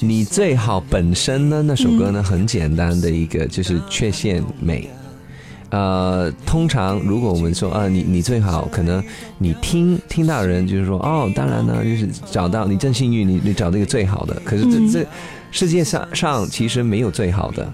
[0.00, 4.90] 你最好本身呢，那首歌呢很简单的一个就是缺陷美。
[5.74, 9.02] 呃，通常如果我们说啊，你你最好可能
[9.38, 14.40] 你听听到人就是说哦，当然呢，就是找到你真幸运，你你找到一个最好的。
[14.44, 15.06] 可是这、嗯这
[15.50, 17.72] 世界上上其实没有最好的，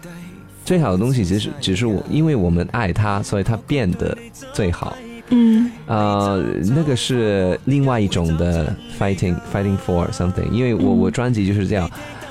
[0.65, 4.17] 最好的东西只是只是我因为我们爱他，所以他变得
[4.55, 4.97] 最好。
[5.29, 6.43] 嗯呃，
[6.75, 11.91] 那个是另外一种的 fighting fighting for something，因为我、我专辑就是这样，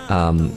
[0.10, 0.49] 嗯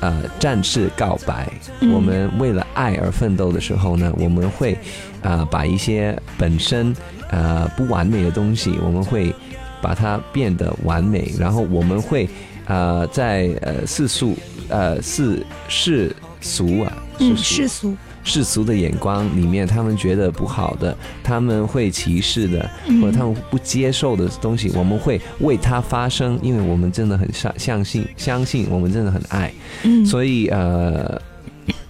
[0.00, 1.48] 呃战士告白。
[1.80, 4.74] 嗯我们为了爱而奋斗的时候呢，我们会
[5.22, 6.94] 啊、呃把一些本身
[7.30, 9.34] 呃不完美的东西，我们会
[9.80, 12.28] 把它变得完美，然后我们会
[12.66, 14.36] 呃在呃世俗
[14.68, 17.96] 呃世世俗啊，嗯，俗世俗。
[18.28, 23.00] 世俗的眼光里面，他们觉得不好的，他们会歧视的，嗯。
[23.00, 29.50] 或者他们不接受的东西，我们会为他发声，因为我们真的很相相信，相信我们真的很爱，
[29.84, 30.04] 嗯。
[30.04, 31.20] 所以呃，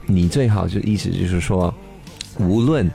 [0.06, 1.74] 你最好就意思就是说，
[2.38, 2.88] 无论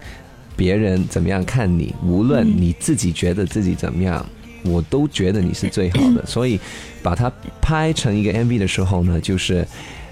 [0.56, 2.54] 别人怎么样看你，无论嗯。
[2.58, 4.26] 你自己觉得自己怎么样，
[4.64, 6.24] 我都觉得你是最好的。
[6.26, 6.58] 所以
[7.02, 7.30] 把它
[7.62, 9.68] 拍成一个 MV 的时候呢，就是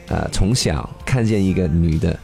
[0.07, 2.19] 呃从小看见一个女的，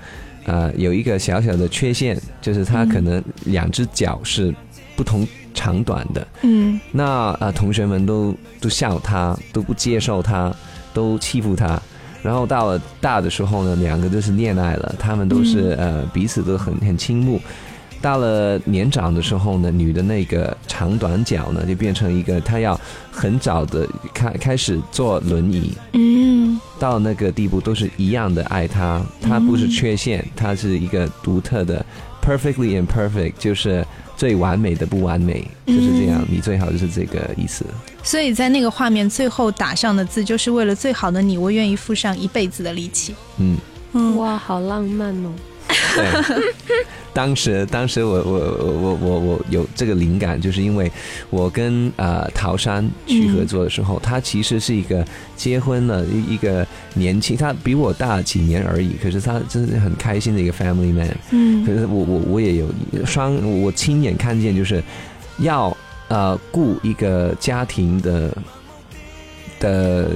[0.47, 4.51] 呃有一个小小的缺陷，就是他可能两只脚是
[4.95, 6.27] 不同长短的。
[6.41, 10.51] 嗯那呃，同学们都都笑他，都不接受他，
[10.91, 11.79] 都欺负他。
[12.23, 17.39] 然后到了大的时候呢，两个就是恋爱了，他们都是、呃彼此都很很倾慕。
[18.01, 22.79] 到了年长的时候呢，女的那个长短脚呢，就变成一个她要
[23.11, 31.83] 很早的开开始坐轮椅，嗯到那个地步都是一样的爱她，她不是缺陷，她是一个独特的
[32.23, 36.23] ，perfectly imperfect，就是最完美的不完美，就是这样。
[36.29, 37.65] 你最好就是这个意思。
[38.03, 43.13] 所以在那个画面最后打上的字，就是为了最好的你，我愿意付上一辈子的力气。
[43.37, 43.57] 嗯，
[43.93, 45.31] 嗯，哇，好浪漫哦！
[45.67, 46.45] 对。
[47.13, 48.39] 当时，当时我我
[48.79, 50.91] 我我我有这个灵感，就是因为
[51.31, 55.03] 我跟呃陶山去合作的时候，他其实是一个
[55.35, 61.17] 结婚了一一个年轻，他比我大几年而已，可是他真是很开心的一个 family man。
[61.31, 62.67] 嗯可是我我我也有
[63.03, 64.83] 双，我亲眼看见，就是
[65.39, 65.75] 要
[66.09, 68.37] 呃顾一个家庭的
[69.59, 70.11] 的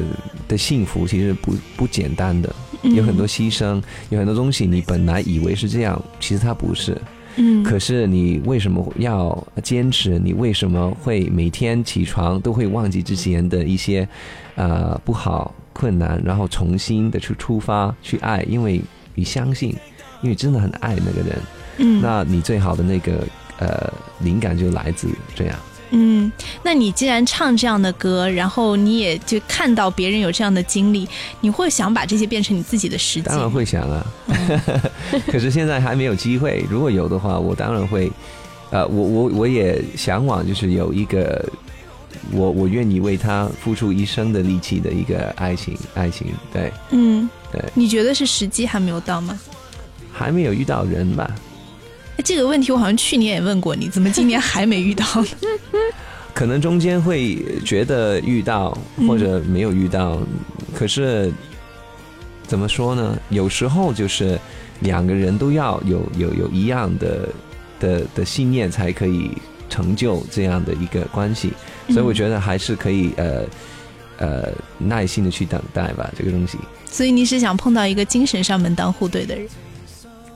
[0.48, 7.00] 的幸福，其实不不简单的，有很多牺牲，有很多东西你本来以为是这样，其实它不是。
[7.38, 10.20] 嗯，可是你为什么要坚持？
[10.20, 14.08] 你为什么会每天起床都会忘记之前的一些
[14.56, 18.44] 呃不好、困难，然后重新的去出发去爱？
[18.50, 18.82] 因为
[19.16, 19.74] 你相信，
[20.22, 21.38] 因为真的很爱那个人。
[21.78, 23.26] 嗯那你最好的那个
[23.58, 25.56] 呃灵感就来自这样。
[25.92, 26.32] 嗯，
[26.64, 31.08] 那你既然唱这样的歌，然后你也就看到别人有这样的经历，
[31.40, 33.30] 你会想把这些变成你自己的实际？
[33.30, 34.06] 当然会想啊，
[35.28, 36.66] 可是现在还没有机会。
[36.70, 38.12] 如果有的话，我当然会。
[38.74, 41.46] 呃，我我我也向往，就是有一个
[42.32, 49.38] 我我愿意为他付出一生的力气的一个爱情，爱情对，嗯，对，你觉得是时机还没有到吗？
[50.14, 51.30] 还没有遇到人吧？
[52.18, 55.28] 哎这个问题我好像去年也问过你，怎么今年还没遇到呢？
[56.34, 60.18] 可能中间会觉得遇到或者没有遇到，
[60.74, 61.32] 可是
[62.48, 63.18] 怎么说呢？
[63.30, 64.40] 有时候就是
[64.80, 67.30] 两个人都要有有有一样的
[67.80, 69.32] 的的信念，才可以
[69.70, 71.52] 成就这样的一个关系。
[71.90, 73.44] 所以我觉得还是可以呃
[74.18, 79.48] 呃耐心的去等待吧，这个东西所以你是想碰到一个精神上门当户对的人？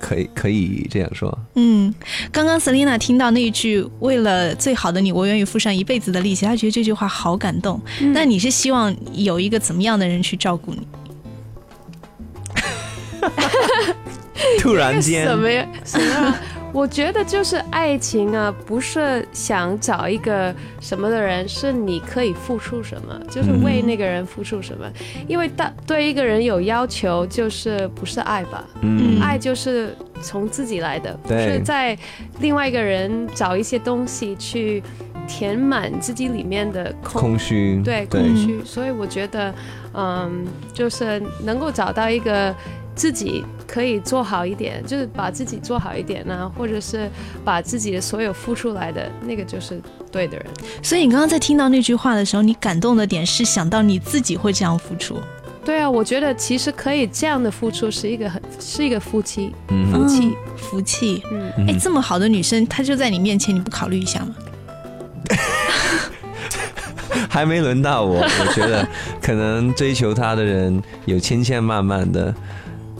[0.05, 1.35] 可以可以这样说。
[1.55, 1.91] 嗯，
[2.31, 7.81] 刚刚 Selina 听到那句“为了最好的你，我愿意付上一辈子的力气”，她觉得这句话好感动。
[8.13, 10.87] 那你是希望有一个怎么样的人去照顾你？
[14.61, 15.67] 突然间什么呀？
[15.83, 16.39] 什么啊？
[16.75, 24.85] 我觉得就是爱情啊，不是想找一个什么的人，是你可以付出什么，就是为那个人付出什么。
[25.25, 28.65] 因为大对一个人有要求，就是不是爱吧？
[28.81, 31.97] 嗯爱就是从自己来的，是在
[32.41, 34.83] 另外一个人找一些东西去
[35.29, 38.61] 填满自己里面的空空虚对空虚。
[38.65, 39.55] 所以我觉得，
[39.93, 42.53] 嗯，就是能够找到一个
[42.95, 47.09] 自己可以做好一点，就是把自己做好一点呢、或者是
[47.43, 49.81] 把自己的所有付出来的那个就是
[50.11, 50.45] 对的人。
[50.81, 55.19] 所以你刚刚在听到那句话的时候，你感动的点是想到你自己会这样付出。
[55.65, 61.23] 对啊，我觉得其实可以这样的付出是一个很是一个夫妻，嗯夫妻，嗯福气。
[61.31, 64.35] 嗯，哎，这么好的女生，她就在你面前，你不考虑一下吗？
[67.27, 68.87] 还没轮到我，我觉得
[69.21, 72.33] 可能追求她的人有千千万万的，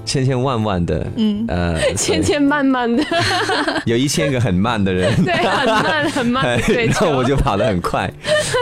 [0.06, 3.04] 千千万万的，嗯呃， 千千慢慢的，
[3.86, 7.06] 有一千个很慢的人， 对，很慢很慢的追求。
[7.08, 8.12] 那我就跑得很快，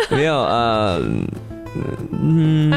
[0.10, 1.02] 没有呃，
[2.24, 2.72] 嗯，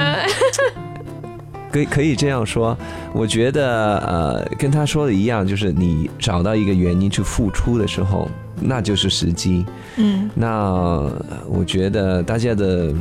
[1.70, 2.76] 可以可以这样说，
[3.12, 8.28] 我觉得呃，跟他说的一样，就是你找到一个原因去付出的时候，
[8.60, 9.64] 那就是时机。
[9.96, 10.30] 嗯。
[10.34, 11.02] 那
[11.48, 12.92] 我觉得大家的，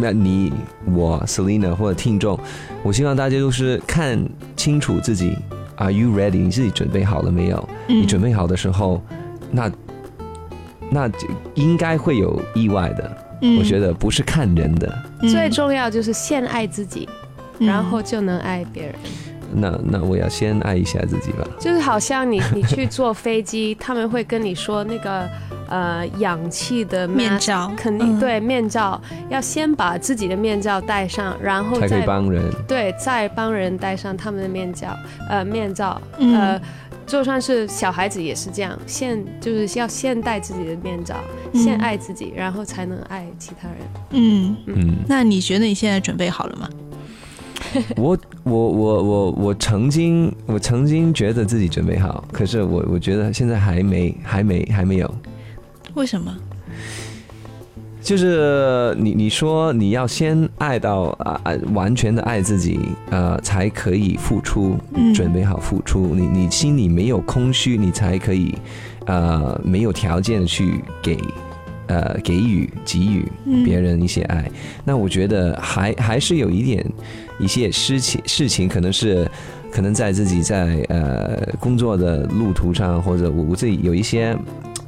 [0.00, 0.52] 那你
[0.86, 2.38] 我 Selina 或者听众，
[2.82, 4.18] 我希望大家都是看
[4.56, 5.36] 清楚自己
[5.76, 6.38] ，Are you ready？
[6.38, 7.68] 你自己准备好了没有？
[7.88, 9.02] 嗯你准备好的时候，
[9.50, 9.70] 那
[10.90, 13.16] 那就应该会有意外的。
[13.42, 17.08] 嗯我觉得不是看人的，最重要就是先爱自己，
[17.58, 18.94] 嗯然后就能爱别人。
[19.52, 21.46] 那那我要先爱一下自己吧。
[21.58, 25.28] 就是好像你 你去坐飞机，他们会跟你说那个
[25.68, 32.42] 呃氧气的面罩嗯肯定对面罩要先把自己的面罩戴上，然后才可以再帮人。
[32.66, 34.96] 对再帮人戴上他们的面罩，
[35.28, 36.60] 呃面罩，嗯呃。
[37.06, 41.16] 就算是小孩子也是这样，先就是要先戴自己的面罩，
[41.52, 43.78] 嗯先爱自己，然后才能爱其他人。
[44.10, 46.68] 嗯，嗯，那你觉得你现在准备好了吗？
[47.96, 55.14] 我我我我我曾经我曾经觉得自己准备好，可是我我觉得现在还没还没还没有。
[55.94, 56.36] 为什么？
[58.02, 66.14] 就是你你说你要先爱到啊啊完全的爱自己，呃，才可以付出，嗯准备好付出。
[66.14, 68.54] 你你心里没有空虚，你才可以，
[69.06, 71.18] 呃，没有条件去给。
[71.88, 74.48] 呃，给予给予嗯别人一些爱，
[74.84, 76.86] 那我觉得还还是有一点
[77.40, 79.28] 一些事情事情，可能是
[79.72, 84.36] 可能在自己在呃工作的路途上，或者我我自己有一些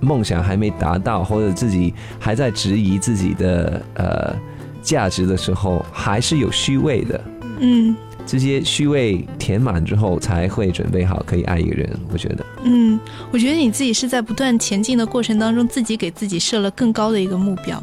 [0.00, 4.36] 梦想还没达到，或者自己还在质疑自己的呃
[4.82, 7.20] 价值的时候，还是有虚位的。
[7.58, 7.94] 嗯
[8.24, 11.90] 这些虚位填满之后，才会准备好可以爱一个人。
[12.12, 12.98] 我觉得，嗯，
[13.32, 17.82] 我觉得你自己是在不断前进的过程当中，自己给自己设了更高的一个目标。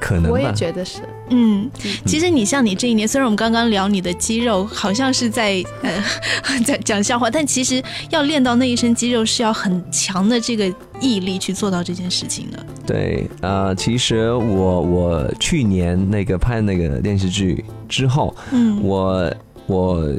[0.00, 0.30] 可能吧。
[0.30, 1.00] 我也觉得是，
[1.30, 1.70] 嗯，
[2.04, 6.02] 其实你像你这一年，虽然我们刚刚聊你的肌肉，好像是在呃
[6.66, 12.66] 在讲笑话，但其实要练到那一身肌肉，是要很强的这个毅力去做到这件事情的。
[12.86, 19.32] 对，呃，其实我我去年那个拍那个电视剧之后，嗯我
[19.66, 20.12] 我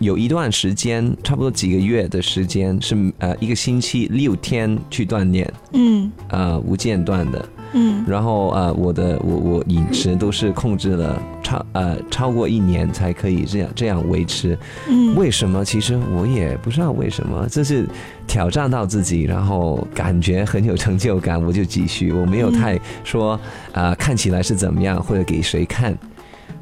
[0.00, 7.48] 有一段时间，差不多几个月的时间是呃一个星期六天去锻炼，嗯呃无间断的。
[7.74, 14.58] 嗯然后呃我的我我饮食都是控制了超呃超过一年才可以这样这样维持。
[14.88, 15.64] 嗯为什么？
[15.64, 17.86] 其实我也不知道为什么，这是
[18.26, 22.12] 挑战到自己，然后感觉很有成就感，我就继续。
[22.12, 23.32] 我没有太说
[23.72, 25.96] 啊、呃看起来是怎么样，或者给谁看，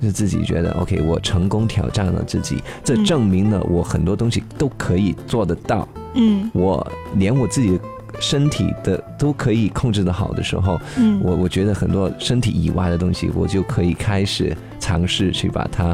[0.03, 5.89] 是自己觉得 OK，我成功挑战了自己，这嗯证明了我很多东西都可以做得到。
[6.15, 6.85] 嗯我
[7.15, 7.81] 连我自己的
[8.19, 15.85] 身体的都可以控制的好的时候，嗯我我觉得很多身体以外的东西，我就可以开始尝试去把它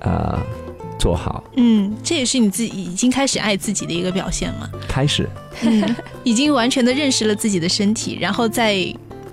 [0.00, 0.38] 啊、呃
[0.98, 1.44] 做好。
[1.56, 4.68] 嗯，这也是你自己已经开始爱自己的一个表现嘛。
[4.88, 5.28] 开始，
[5.62, 8.74] 嗯，已经完全的认识了自己的身体，然后在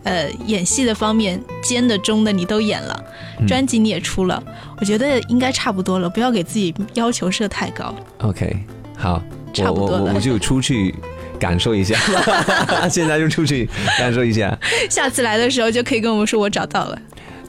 [0.04, 3.04] 呃演戏的方面，尖的、中的你都演了，
[3.40, 4.44] 嗯专辑你也出了，
[4.78, 7.96] 我觉得应该差不多了，不要给自己要求设太高。
[8.20, 8.58] OK，
[8.98, 10.94] 好，我差不多了我我我就出去
[11.40, 11.96] 感受一下，
[12.90, 14.58] 现在就出去感受一下。
[14.90, 16.98] 下次来的时候就可以跟我们说，我找到了。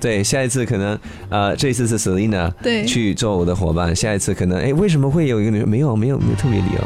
[0.01, 0.99] 对，下一次可能
[1.30, 5.68] 呃，这一次是 Selina 对去做我的伙伴，下一次可能哎，为什么会有一个女生？
[5.68, 6.80] 没有没有没有特别理由，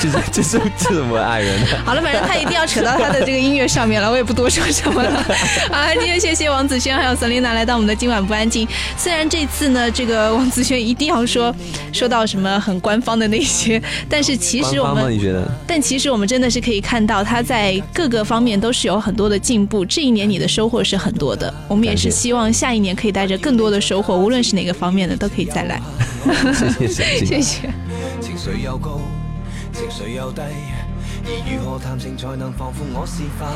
[0.00, 1.58] 就 是这是这是我爱人。
[1.84, 5.24] 好了，反正他一定要扯到他的这个音乐上面了，我也不多说什么了。
[5.70, 8.66] 啊，今天谢谢王子轩还有 Selina 来到我们的今晚不安静。
[8.96, 11.54] 虽然这次呢，这个王子轩一定要说
[11.92, 14.94] 说到什么很官方的那些，但是其实我？
[14.94, 15.46] 们你觉得？
[15.66, 19.84] 但其实我们真的是可以看到他在各个方面都是有很多的进步。
[19.84, 25.80] 这一年你的收获是很多的，我们也是希望下一年可以带着更多的收获，无论是哪个方面的都可以再来。
[26.78, 27.70] 谢谢谢谢
[29.78, 30.42] 情緒又低，
[31.22, 33.46] 而如何談情才能防負我示範？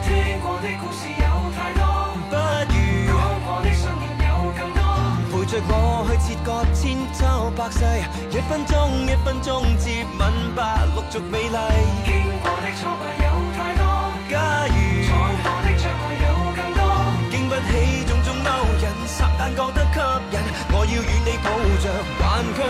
[0.00, 1.84] 聽過的故事有太多，
[2.32, 2.34] 不
[2.72, 4.80] 如講過的信念有更多。
[5.28, 7.20] 陪着我去切割千秋
[7.52, 7.84] 百世，
[8.32, 8.72] 一分鐘
[9.04, 10.24] 一分鐘接吻
[10.56, 11.60] 吧，陸續美麗。
[12.08, 13.84] 經過的挫敗有太多，
[14.32, 14.40] 假
[14.72, 15.12] 如闖
[15.44, 16.80] 過的障礙有更多，
[17.28, 18.48] 經不起種種勾
[18.80, 20.00] 引，霎但覺得吸
[20.32, 20.40] 引，
[20.72, 21.52] 我要與你抱
[21.84, 22.24] 着，頑
[22.56, 22.64] 強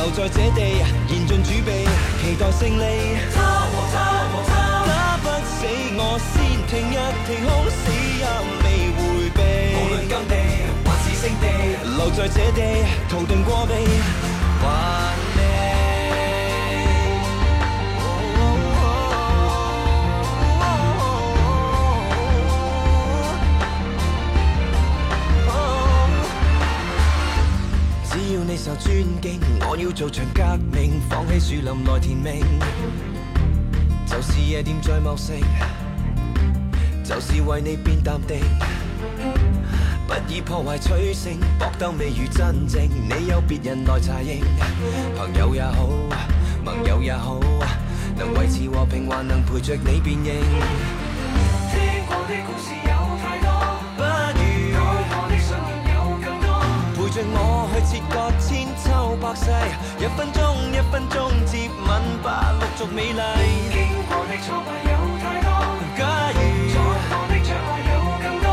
[0.00, 1.84] 留在这地，燃盡準備，
[2.22, 3.20] 期待胜利。
[3.34, 3.38] 他
[3.68, 3.96] 和他
[4.32, 4.50] 和他，
[4.88, 5.60] 打不死
[5.94, 6.00] 我，
[6.32, 6.32] 先
[6.66, 6.96] 停一
[7.26, 7.84] 停，好死
[8.16, 8.24] 也
[8.62, 8.64] 未
[8.96, 8.98] 回
[9.28, 9.38] 避。
[9.76, 10.34] 无论金地
[10.86, 11.44] 还是圣地，
[11.84, 12.58] 留在这地，
[13.10, 13.72] 逃遁過未？
[28.50, 28.92] 你受尊
[29.22, 30.42] 敬，我要做场革
[30.72, 32.44] 命，放弃树林来填命。
[34.04, 35.36] 就是夜店再茂盛，
[37.04, 38.40] 就是为你变淡定。
[40.08, 42.82] 不以破坏取胜，搏斗未如真正。
[42.82, 44.42] 你有别人来查認，
[45.16, 45.88] 朋友也好，
[46.64, 47.38] 盟友也好，
[48.18, 50.42] 能维持和平，还能陪着你變認。
[51.70, 52.74] 聽過的故事
[57.12, 59.50] 切割千秋百世，
[59.98, 60.40] 一分钟
[60.72, 61.88] 一分钟接吻
[62.22, 63.20] 吧，陸續美丽。
[63.72, 65.50] 经过的挫败有太多，
[65.98, 66.00] 假
[66.30, 66.38] 如
[66.70, 66.76] 再
[67.10, 67.92] 多的障礙有
[68.22, 68.46] 更多，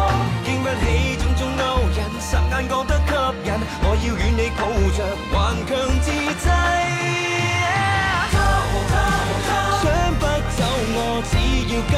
[0.43, 0.83] 经不起
[1.17, 1.61] 种种勾
[1.93, 3.09] 引，霎眼觉得吸
[3.45, 3.47] 引，
[3.83, 4.59] 我要与你抱
[4.97, 4.99] 着
[5.33, 5.37] 顽
[5.67, 5.69] 强
[6.01, 6.49] 自制。
[8.31, 8.35] 他
[8.65, 9.49] 和他和他，
[9.83, 9.85] 想
[10.17, 10.23] 不
[10.57, 10.59] 走
[10.95, 10.97] 我，
[11.29, 11.31] 只
[11.69, 11.95] 要跟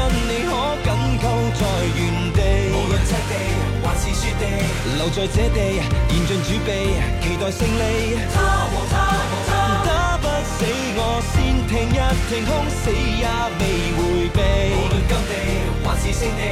[4.99, 5.79] 留在这地，
[6.09, 6.69] 嚴盡準備，
[7.23, 8.19] 期待胜利。
[8.35, 8.37] 他
[8.67, 9.51] 和他和他，
[9.85, 10.59] 打不死
[10.97, 11.33] 我，先
[11.69, 13.23] 停一停，空死也
[13.59, 13.63] 未
[13.95, 13.97] 回
[14.27, 14.37] 避。
[14.75, 15.33] 无论金地
[15.85, 16.43] 还是圣地，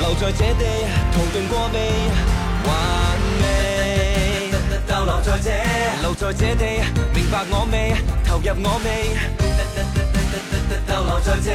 [0.00, 0.62] 留在这地，
[1.14, 1.76] 逃遁过未？
[2.66, 2.68] 還
[3.40, 3.42] 未。
[4.86, 5.48] 逗留在这，
[6.02, 6.84] 留在这地，
[7.14, 7.96] 明白我未？
[8.28, 9.43] 投入我未？
[10.86, 11.48] 逗留在这，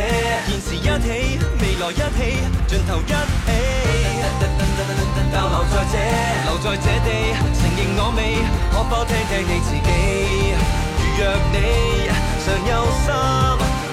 [0.48, 2.20] 现时一起，未来一起，
[2.68, 3.14] 尽头一起。
[5.32, 5.96] 逗留在这，
[6.46, 7.10] 留在这地，
[7.58, 8.20] 承认我未？
[8.72, 9.90] 可否听听你自己？
[10.98, 11.56] 如若你
[12.44, 12.72] 常有
[13.04, 13.08] 心，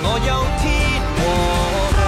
[0.02, 0.64] 我有天
[1.16, 1.18] 和
[1.96, 2.00] 地。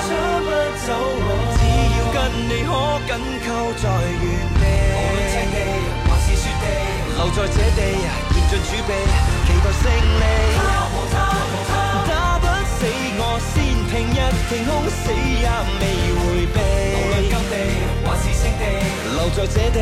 [0.00, 0.12] 搶
[0.44, 0.48] 不
[0.86, 0.88] 走
[1.20, 1.58] 我，只
[1.96, 2.18] 要跟
[2.48, 2.70] 你可
[3.06, 3.10] 紧
[3.44, 3.84] 扣在
[4.20, 4.22] 原
[4.60, 4.62] 地。
[4.92, 5.56] 无论赤地
[6.06, 6.64] 还是雪地，
[7.16, 7.80] 留在这地，
[8.32, 8.90] 嚴盡儲備，
[9.46, 9.84] 期待胜
[10.20, 10.22] 利。
[13.22, 13.54] 我先
[13.90, 14.18] 听一
[14.48, 15.46] 听空死也
[15.78, 15.82] 未
[16.16, 16.56] 回避。
[16.96, 17.54] 无论金地
[18.04, 18.64] 还是圣地
[19.14, 19.78] 留在这地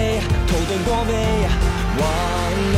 [0.48, 1.12] 徒顿过未
[1.96, 2.00] 还
[2.74, 2.76] 未